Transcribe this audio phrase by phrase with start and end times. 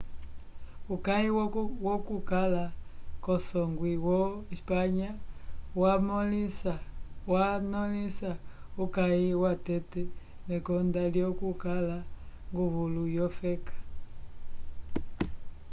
[0.93, 1.29] uyaki
[1.85, 2.63] wokukala
[3.23, 4.19] kusongwi wo
[4.53, 5.09] espanha
[5.81, 6.73] yamõlisa
[8.83, 10.01] uyaki watete
[10.47, 11.97] mekonda lyokukala
[12.51, 13.75] nguvulu wofeka